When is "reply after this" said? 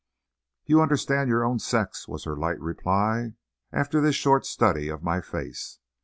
2.59-4.15